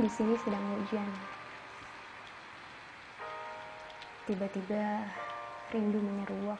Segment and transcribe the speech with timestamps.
[0.00, 1.04] Di sini sedang hujan.
[4.24, 5.04] Tiba-tiba
[5.76, 6.56] rindu menyeruak.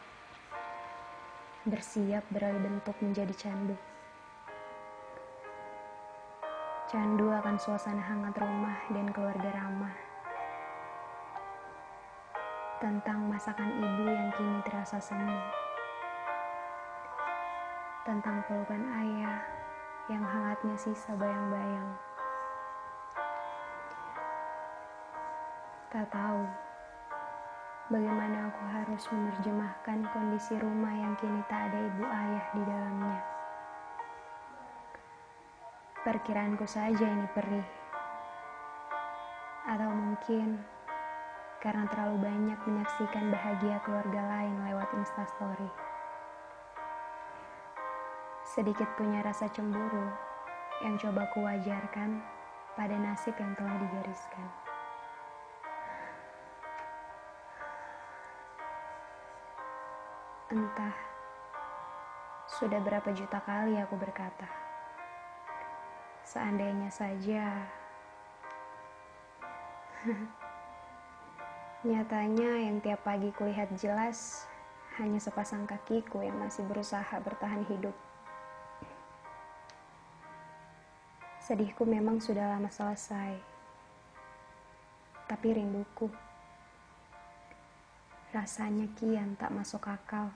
[1.65, 3.81] Bersiap beralih bentuk menjadi candu.
[6.93, 9.97] Candu akan suasana hangat rumah dan keluarga ramah.
[12.77, 15.41] Tentang masakan ibu yang kini terasa semu.
[18.05, 19.41] Tentang pelukan ayah
[20.13, 22.10] yang hangatnya sisa bayang-bayang.
[25.91, 26.47] Tak tahu
[27.91, 33.19] bagaimana aku harus menerjemahkan kondisi rumah yang kini tak ada ibu ayah di dalamnya.
[36.07, 37.67] Perkiraanku saja ini perih.
[39.67, 40.63] Atau mungkin
[41.59, 45.71] karena terlalu banyak menyaksikan bahagia keluarga lain lewat instastory.
[48.47, 50.07] Sedikit punya rasa cemburu
[50.87, 52.23] yang coba kuwajarkan
[52.79, 54.70] pada nasib yang telah digariskan.
[60.51, 60.91] Entah
[62.59, 64.51] sudah berapa juta kali aku berkata,
[66.27, 67.71] seandainya saja.
[71.87, 74.51] Nyatanya yang tiap pagi kulihat jelas
[74.99, 77.95] hanya sepasang kakiku yang masih berusaha bertahan hidup.
[81.39, 83.39] Sedihku memang sudah lama selesai,
[85.31, 86.11] tapi rinduku
[88.31, 90.31] rasanya kian tak masuk akal.